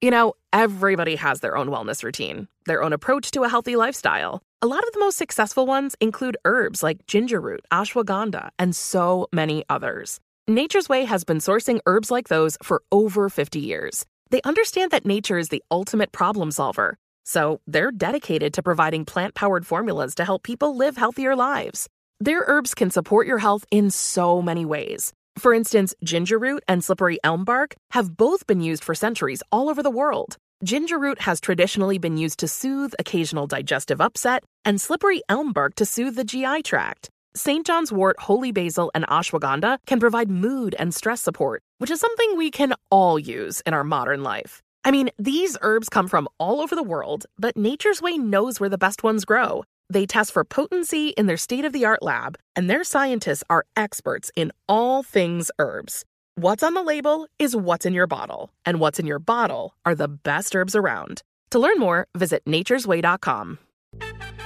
[0.00, 4.40] You know, everybody has their own wellness routine, their own approach to a healthy lifestyle.
[4.62, 9.28] A lot of the most successful ones include herbs like ginger root, ashwagandha, and so
[9.30, 10.20] many others.
[10.50, 14.06] Nature's Way has been sourcing herbs like those for over 50 years.
[14.30, 16.96] They understand that nature is the ultimate problem solver.
[17.26, 21.86] So they're dedicated to providing plant powered formulas to help people live healthier lives.
[22.18, 25.12] Their herbs can support your health in so many ways.
[25.36, 29.68] For instance, ginger root and slippery elm bark have both been used for centuries all
[29.68, 30.38] over the world.
[30.64, 35.74] Ginger root has traditionally been used to soothe occasional digestive upset, and slippery elm bark
[35.74, 37.10] to soothe the GI tract.
[37.38, 37.64] St.
[37.64, 42.36] John's wort, holy basil, and ashwagandha can provide mood and stress support, which is something
[42.36, 44.60] we can all use in our modern life.
[44.84, 48.68] I mean, these herbs come from all over the world, but Nature's Way knows where
[48.68, 49.62] the best ones grow.
[49.88, 53.64] They test for potency in their state of the art lab, and their scientists are
[53.76, 56.04] experts in all things herbs.
[56.34, 59.94] What's on the label is what's in your bottle, and what's in your bottle are
[59.94, 61.22] the best herbs around.
[61.50, 63.58] To learn more, visit nature'sway.com.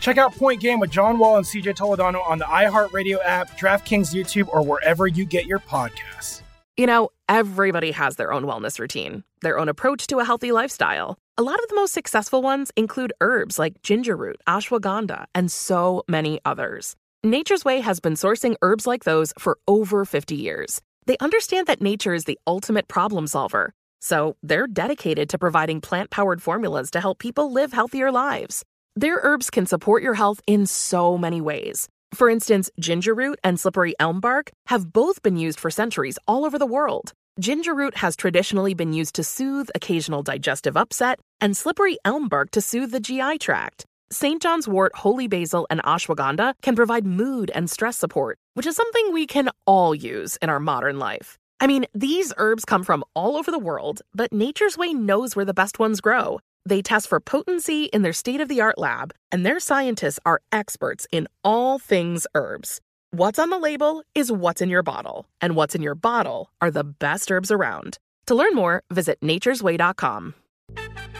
[0.00, 4.14] Check out Point Game with John Wall and CJ Toledano on the iHeartRadio app, DraftKings
[4.14, 6.42] YouTube, or wherever you get your podcasts.
[6.76, 11.18] You know, everybody has their own wellness routine, their own approach to a healthy lifestyle.
[11.36, 16.04] A lot of the most successful ones include herbs like ginger root, ashwagandha, and so
[16.06, 16.94] many others.
[17.24, 20.80] Nature's Way has been sourcing herbs like those for over 50 years.
[21.06, 23.72] They understand that nature is the ultimate problem solver.
[23.98, 28.64] So they're dedicated to providing plant powered formulas to help people live healthier lives.
[28.98, 31.88] Their herbs can support your health in so many ways.
[32.14, 36.44] For instance, ginger root and slippery elm bark have both been used for centuries all
[36.44, 37.12] over the world.
[37.38, 42.50] Ginger root has traditionally been used to soothe occasional digestive upset, and slippery elm bark
[42.50, 43.84] to soothe the GI tract.
[44.10, 44.42] St.
[44.42, 49.12] John's wort, holy basil, and ashwagandha can provide mood and stress support, which is something
[49.12, 51.38] we can all use in our modern life.
[51.60, 55.44] I mean, these herbs come from all over the world, but Nature's Way knows where
[55.44, 56.40] the best ones grow.
[56.68, 60.42] They test for potency in their state of the art lab, and their scientists are
[60.52, 62.82] experts in all things herbs.
[63.10, 66.70] What's on the label is what's in your bottle, and what's in your bottle are
[66.70, 67.96] the best herbs around.
[68.26, 70.34] To learn more, visit nature'sway.com.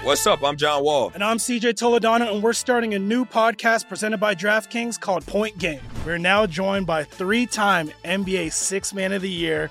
[0.02, 0.44] what's up?
[0.44, 1.12] I'm John Wall.
[1.14, 5.56] And I'm CJ Toledano, and we're starting a new podcast presented by DraftKings called Point
[5.56, 5.80] Game.
[6.04, 9.70] We're now joined by three time NBA Six Man of the Year,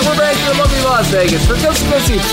[0.00, 1.84] And we're back to lovely Las Vegas for to Coast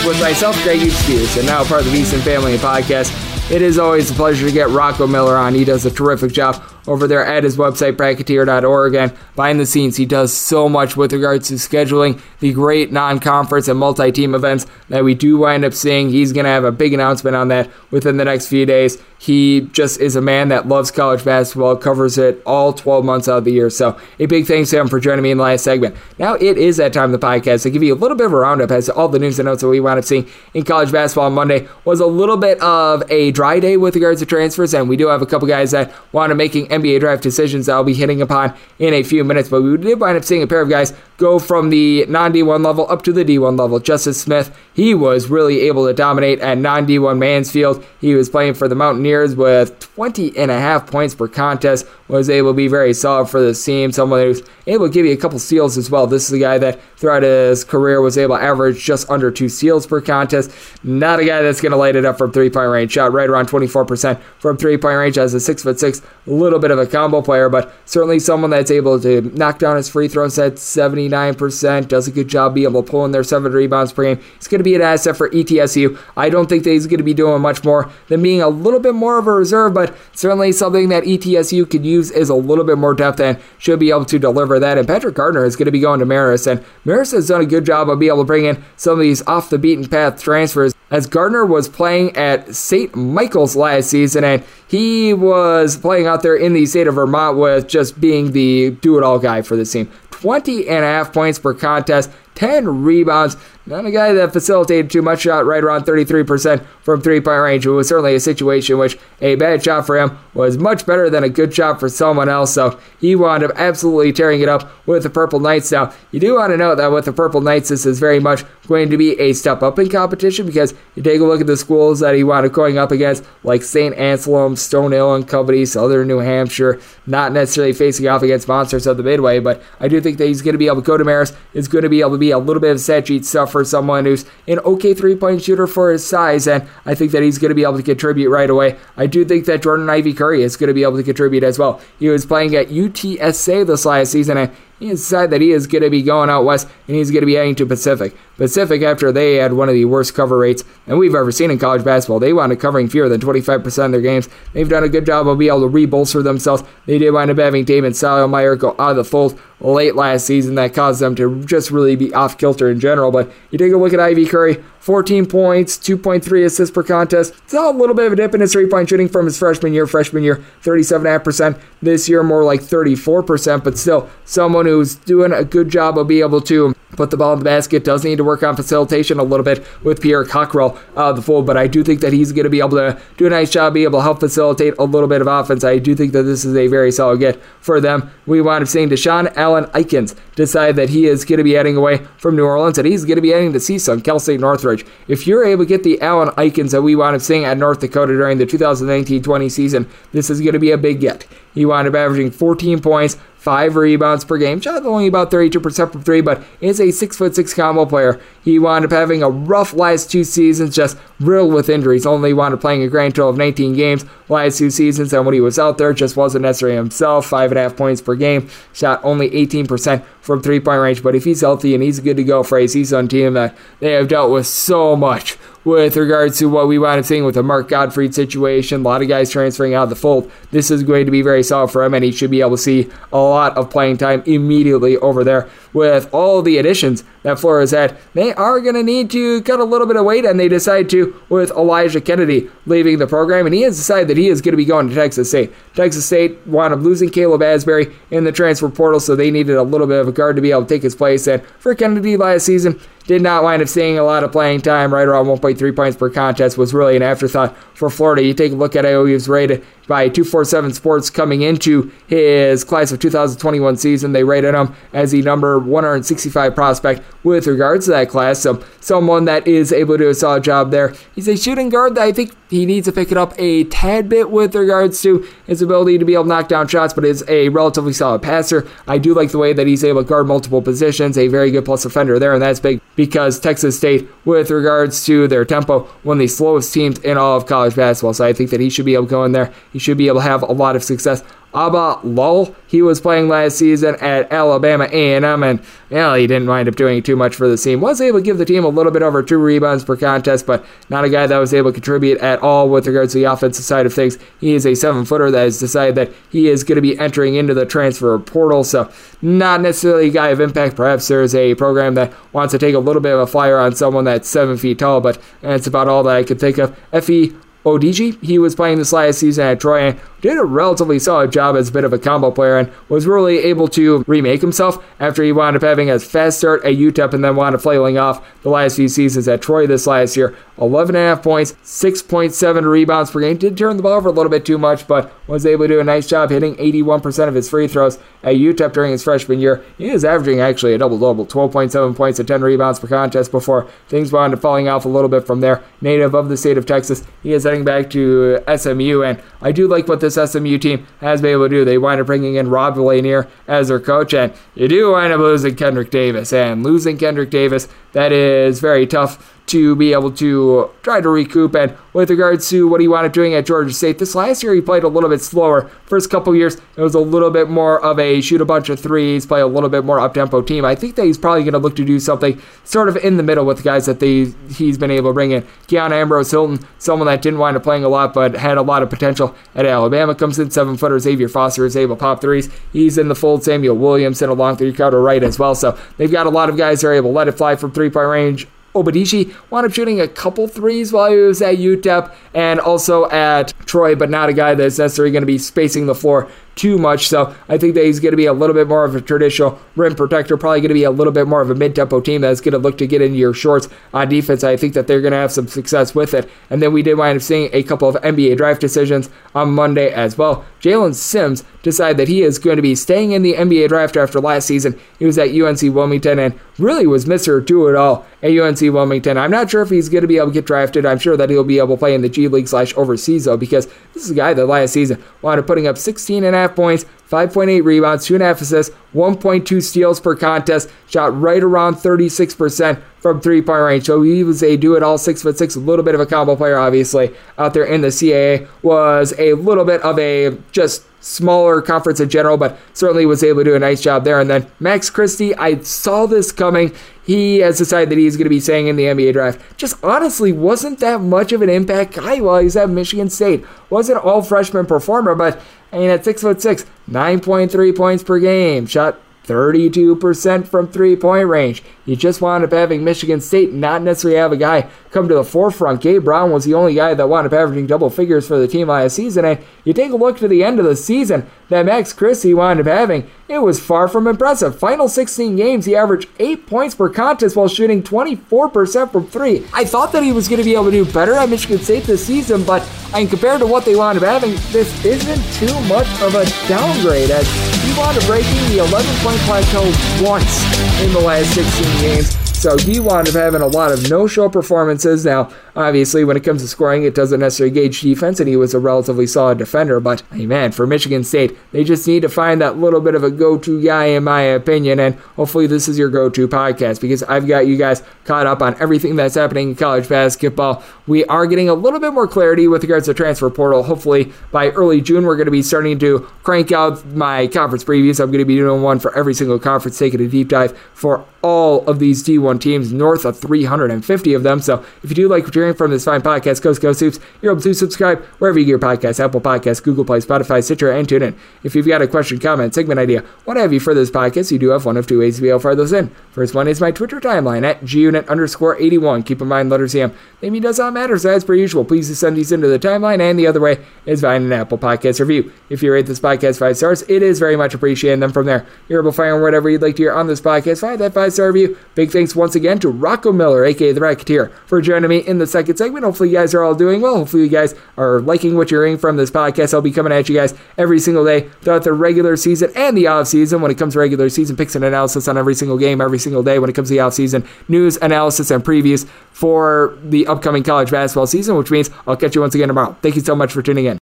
[0.06, 3.12] with myself, Greg Spears, and now part of the VSiN Family Podcast.
[3.52, 5.54] It is always a pleasure to get Rocco Miller on.
[5.54, 8.96] He does a terrific job over there at his website, bracketeer.org.
[8.96, 13.20] And behind the scenes, he does so much with regards to scheduling the great non
[13.20, 16.10] conference and multi team events that we do wind up seeing.
[16.10, 18.98] He's going to have a big announcement on that within the next few days.
[19.20, 23.40] He just is a man that loves college basketball, covers it all 12 months out
[23.40, 23.70] of the year.
[23.70, 25.96] So, a big thanks to him for joining me in the last segment.
[26.20, 28.34] Now, it is that time of the podcast to give you a little bit of
[28.34, 30.64] a roundup as to all the news and notes that we wound up seeing in
[30.64, 31.68] college basketball on Monday.
[31.84, 35.08] Was a little bit of a dry day with regards to transfers, and we do
[35.08, 38.22] have a couple guys that wound up making NBA draft decisions that I'll be hitting
[38.22, 39.50] upon in a few minutes.
[39.50, 42.64] But we did wind up seeing a pair of guys go from the non D1
[42.64, 43.80] level up to the D1 level.
[43.80, 47.84] Justice Smith, he was really able to dominate at non D1 Mansfield.
[48.00, 52.30] He was playing for the Mountaineers with 20 and a half points per contest, was
[52.30, 53.92] able to be very solid for the team.
[53.92, 56.08] Someone who's able to give you a couple steals as well.
[56.08, 59.50] This is a guy that throughout his career was able to average just under two
[59.50, 60.52] steals per contest.
[60.84, 62.92] Not a guy that's going to light it up from three point range.
[62.92, 66.60] Shot right around 24% from three point range as a six foot six, a little
[66.60, 70.08] bit of a combo player, but certainly someone that's able to knock down his free
[70.08, 71.88] throws at 79%.
[71.88, 74.24] Does a good job being able to pull in their seven rebounds per game.
[74.36, 76.00] He's going to be an asset for ETSU.
[76.16, 78.80] I don't think that he's going to be doing much more than being a little
[78.80, 82.64] bit more of a reserve, but certainly something that ETSU could use is a little
[82.64, 84.78] bit more depth and should be able to deliver that.
[84.78, 87.46] And Patrick Gardner is going to be going to Marist, and Marist has done a
[87.46, 90.22] good job of being able to bring in some of these off the beaten path
[90.22, 90.77] transfers.
[90.90, 92.96] As Gardner was playing at St.
[92.96, 97.68] Michael's last season, and he was playing out there in the state of Vermont with
[97.68, 99.92] just being the do it all guy for this team.
[100.12, 103.36] 20 and a half points per contest, 10 rebounds.
[103.66, 107.66] Not a guy that facilitated too much shot, right around 33% from three point range.
[107.66, 111.10] It was certainly a situation in which a bad shot for him was much better
[111.10, 112.54] than a good shot for someone else.
[112.54, 115.72] So he wound up absolutely tearing it up with the Purple Knights.
[115.72, 118.46] Now, you do want to note that with the Purple Knights, this is very much
[118.68, 121.58] going to be a step up in competition because you take a look at the
[121.58, 123.96] schools that he wound up going up against, like St.
[123.96, 129.04] Anselm, Stonehill, and Company, Southern New Hampshire, not necessarily facing off against monsters of the
[129.04, 131.36] Midway, but I do think that he's going to be able to go to Marist,
[131.54, 133.64] is going to be able to be a little bit of stat sheet stuff for
[133.64, 137.38] someone who's an okay three point shooter for his size, and I think that he's
[137.38, 138.78] going to be able to contribute right away.
[138.96, 141.60] I do think that Jordan Ivy Curry is going to be able to contribute as
[141.60, 141.82] well.
[142.00, 145.84] He was playing at UTSA this last season, and he decided that he is going
[145.84, 148.16] to be going out west and he's going to be heading to Pacific.
[148.38, 151.58] Pacific, after they had one of the worst cover rates that we've ever seen in
[151.58, 154.30] college basketball, they wound up covering fewer than 25% of their games.
[154.54, 156.64] They've done a good job of being able to rebolster themselves.
[156.86, 160.56] They did wind up having Damon Stoudemire go out of the fold late last season
[160.56, 163.12] that caused them to just really be off kilter in general.
[163.12, 167.34] But you take a look at Ivy Curry, 14 points, 2.3 assists per contest.
[167.44, 169.74] It's a little bit of a dip in his three point shooting from his freshman
[169.74, 169.86] year.
[169.86, 171.60] Freshman year, 37.5%.
[171.82, 176.24] This year, more like 34%, but still someone who's doing a good job of being
[176.24, 177.84] able to put the ball in the basket.
[177.84, 181.46] Does need to work on facilitation a little bit with Pierre Crockrell of the fold,
[181.46, 183.74] but I do think that he's going to be able to do a nice job,
[183.74, 185.64] be able to help facilitate a little bit of offense.
[185.64, 188.10] I do think that this is a very solid get for them.
[188.26, 191.76] We wind up seeing De'Sean Allen Eikens decide that he is going to be heading
[191.76, 194.86] away from New Orleans and he's going to be heading to CSUN, Cal State Northridge.
[195.08, 197.80] If you're able to get the Allen Ikins that we wound up seeing at North
[197.80, 201.28] Dakota during the 2019-20 season, this is going to be a big get.
[201.54, 203.18] He wound up averaging 14 points,
[203.48, 204.60] five rebounds per game.
[204.60, 208.20] Shot only about 32% from three, but is a six foot six combo player.
[208.44, 212.06] He wound up having a rough last two seasons, just riddled with injuries.
[212.06, 215.34] Only wound up playing a grand total of 19 games last two seasons, and when
[215.34, 217.28] he was out there, just wasn't necessarily himself.
[217.28, 218.50] Five and a half points per game.
[218.74, 221.02] Shot only 18% from three point range.
[221.02, 223.94] But if he's healthy and he's good to go for a season team that they
[223.94, 225.38] have dealt with so much
[225.68, 228.80] with regards to what we wound up seeing with the Mark Gottfried situation.
[228.80, 230.32] A lot of guys transferring out of the fold.
[230.50, 232.58] This is going to be very solid for him, and he should be able to
[232.58, 235.50] see a lot of playing time immediately over there.
[235.74, 239.66] With all the additions that Flores had, they are going to need to cut a
[239.66, 243.54] little bit of weight, and they decide to with Elijah Kennedy leaving the program, and
[243.54, 245.52] he has decided that he is going to be going to Texas State.
[245.76, 249.64] Texas State wound up losing Caleb Asberry in the transfer portal, so they needed a
[249.64, 251.28] little bit of a guard to be able to take his place.
[251.28, 254.94] And for Kennedy last season, did not wind up seeing a lot of playing time,
[254.94, 258.24] right around 1.3 points per contest, was really an afterthought for Florida.
[258.24, 263.00] You take a look at he rated by 247 Sports coming into his class of
[263.00, 264.12] 2021 season.
[264.12, 268.40] They rated him as the number 165 prospect with regards to that class.
[268.40, 270.94] So someone that is able to do a solid job there.
[271.16, 274.10] He's a shooting guard that I think he needs to pick it up a tad
[274.10, 277.24] bit with regards to his ability to be able to knock down shots, but is
[277.28, 278.68] a relatively solid passer.
[278.88, 281.66] I do like the way that he's able to guard multiple positions, a very good
[281.66, 286.18] plus offender there, and that's big because Texas State, with regards to their tempo, one
[286.18, 288.14] of the slowest teams in all of college basketball.
[288.14, 289.54] So I think that he should be able to go in there.
[289.72, 291.24] He should be able to have a lot of success.
[291.58, 296.70] Aba Lowell, he was playing last season at Alabama A&M, and well, he didn't wind
[296.70, 297.82] up doing too much for the team.
[297.82, 300.64] Was able to give the team a little bit over two rebounds per contest, but
[300.90, 303.66] not a guy that was able to contribute at all with regards to the offensive
[303.66, 304.20] side of things.
[304.40, 307.56] He is a seven-footer that has decided that he is going to be entering into
[307.56, 308.92] the transfer portal, so
[309.24, 310.76] not necessarily a guy of impact.
[310.76, 313.74] Perhaps there's a program that wants to take a little bit of a flyer on
[313.74, 316.78] someone that's seven feet tall, but that's about all that I could think of.
[316.92, 317.36] Efe
[317.68, 321.56] Odigie, he was playing this last season at Troy and did a relatively solid job
[321.56, 325.24] as a bit of a combo player and was really able to remake himself after
[325.24, 328.26] he wound up having a fast start at UTEP and then wound up flailing off
[328.42, 330.36] the last few seasons at Troy this last year.
[330.58, 333.38] 11.5 points, 6.7 rebounds per game.
[333.38, 335.80] Did turn the ball over a little bit too much, but was able to do
[335.80, 339.64] a nice job hitting 81% of his free throws at UTEP during his freshman year.
[339.78, 343.68] He is averaging actually a double double 12.7 points and 10 rebounds per contest before
[343.88, 345.64] things wound up falling off a little bit from there.
[345.82, 349.68] Native of the state of Texas, he is heading back to SMU, and I do
[349.68, 351.66] like what this SMU team has been able to do.
[351.66, 355.20] They wind up bringing in Rob Lanier as their coach, and you do wind up
[355.20, 356.34] losing Kendrick Davis.
[356.34, 361.56] And losing Kendrick Davis, that is very tough to be able to try to recoup.
[361.56, 364.54] And with regards to what he wound up doing at Georgia State, this last year
[364.54, 365.72] he played a little bit slower.
[365.86, 368.80] First couple years, it was a little bit more of a shoot a bunch of
[368.80, 370.66] threes, play a little bit more up tempo team.
[370.66, 373.24] I think that he's probably going to look to do something sort of in the
[373.24, 375.48] middle with the guys that they he's been able to bring in.
[375.68, 378.84] Keon Ambrose Hylton, someone that didn't wind up playing a lot but had a lot
[378.84, 381.00] of potential at Alabama, comes in seven footer.
[381.00, 382.50] Xavier Foster is able to pop threes.
[382.74, 383.42] He's in the fold.
[383.42, 385.56] Samuell Williamson along three quarter right as well.
[385.56, 387.72] So they've got a lot of guys that are able to let it fly from
[387.72, 388.48] three point range
[388.84, 393.54] Obadishi wound up shooting a couple threes while he was at UTEP and also at
[393.66, 397.08] Troy, but not a guy that's necessarily going to be spacing the floor too much.
[397.08, 399.60] So I think that he's going to be a little bit more of a traditional
[399.76, 402.22] rim protector, probably going to be a little bit more of a mid tempo team
[402.22, 404.44] that's going to look to get into your shorts on defense.
[404.44, 406.30] I think that they're going to have some success with it.
[406.50, 409.92] And then we did wind up seeing a couple of NBA draft decisions on Monday
[409.92, 410.46] as well.
[410.60, 414.20] Jaylen Sims decided that he is going to be staying in the NBA draft after
[414.20, 414.80] last season.
[414.98, 417.46] He was at UNC Wilmington and really was Mr.
[417.46, 419.18] Do It All at UNC Wilmington.
[419.18, 420.86] I'm not sure if he's going to be able to get drafted.
[420.86, 423.38] I'm sure that he'll be able to play in the G League slash overseas though,
[423.38, 426.40] because this is a guy that last season wound up putting up 16 and a
[426.40, 433.22] half points, 5.8 rebounds, 2.5 assists, 1.2 steals per contest, shot right around 36% from
[433.22, 433.86] three point range.
[433.86, 436.06] So he was a do it all, six foot six, a little bit of a
[436.06, 438.48] combo player, obviously, out there in the CAA.
[438.62, 443.40] Was a little bit of a just smaller conference in general, but certainly was able
[443.40, 444.20] to do a nice job there.
[444.20, 446.74] And then Max Christie, I saw this coming.
[447.06, 449.40] He has decided that he's going to be staying in the NBA draft.
[449.58, 453.46] Just honestly wasn't that much of an impact guy while he's at Michigan State.
[453.70, 455.42] Wasn't all freshman performer, but
[455.78, 461.62] Mean, at six foot six, 9.3 points per game, shot 32% from three point range.
[461.86, 465.24] You just wound up having Michigan State not necessarily have a guy come to the
[465.24, 465.82] forefront.
[465.82, 468.70] Gabe Brown was the only guy that wound up averaging double figures for the team
[468.70, 469.26] last season.
[469.26, 472.62] And you take a look to the end of the season that Max Christie wound
[472.62, 474.58] up having, it was far from impressive.
[474.58, 479.46] Final 16 games, he averaged 8 points per contest while shooting 24% from 3.
[479.54, 481.84] I thought that he was going to be able to do better at Michigan State
[481.84, 485.54] this season, but I mean, compared to what they wound up having, this isn't too
[485.68, 487.28] much of a downgrade as
[487.64, 489.64] he wound up breaking the 11 point plateau
[490.02, 490.44] once
[490.82, 492.27] in the last 16 games.
[492.48, 495.04] So he wound up having a lot of no-show performances.
[495.04, 498.54] Now, obviously, when it comes to scoring, it doesn't necessarily gauge defense, and he was
[498.54, 499.82] a relatively solid defender.
[499.82, 503.04] But hey, man, for Michigan State, they just need to find that little bit of
[503.04, 504.80] a go-to guy, in my opinion.
[504.80, 508.56] And hopefully, this is your go-to podcast because I've got you guys caught up on
[508.62, 510.64] everything that's happening in college basketball.
[510.88, 513.64] We are getting a little bit more clarity with regards to transfer portal.
[513.64, 518.00] Hopefully, by early June, we're going to be starting to crank out my conference previews.
[518.00, 521.04] I'm going to be doing one for every single conference, taking a deep dive for
[521.22, 524.40] all of these D1 teams, north of 350 of them.
[524.40, 527.00] So if you do like what you're hearing from this fine podcast, Coast Coast Hoops,
[527.22, 530.72] you're able to subscribe wherever you get your podcasts, Apple Podcasts, Google Play, Spotify, Stitcher,
[530.72, 531.18] and TuneIn.
[531.44, 534.40] If you've got a question, comment, segment idea, what have you for this podcast, you
[534.40, 535.90] do have one of two ways to be able to fire those in.
[536.12, 539.04] First one is my Twitter timeline at gunit underscore 81.
[539.04, 539.94] Keep in mind, letters M.
[540.22, 543.20] Maybe does not matter, so as per usual, please send these into the timeline, and
[543.20, 545.32] the other way is via an Apple Podcast review.
[545.50, 547.94] If you rate this podcast five stars, it is very much appreciated.
[547.94, 550.22] And then from there, you're able to fire whatever you'd like to hear on this
[550.22, 550.62] podcast.
[550.62, 551.58] Find that five star review.
[551.76, 555.28] Big thanks once again to Rocco Miller, aka the Bracketeer, for joining me in the
[555.28, 555.86] second segment.
[555.86, 556.98] Hopefully, you guys are all doing well.
[556.98, 559.54] Hopefully, you guys are liking what you're hearing from this podcast.
[559.54, 562.88] I'll be coming at you guys every single day throughout the regular season and the
[562.88, 563.42] off season.
[563.42, 566.24] When it comes to regular season, picks and analysis on every single game, every single
[566.24, 566.40] day.
[566.40, 570.72] When it comes to the off season, news, analysis, and previews for the upcoming college
[570.72, 572.76] basketball season, which means I'll catch you once again tomorrow.
[572.82, 573.87] Thank you so much for tuning in.